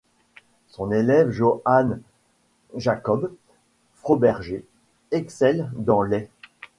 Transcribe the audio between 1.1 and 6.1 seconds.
Johann Jakob Froberger excelle dans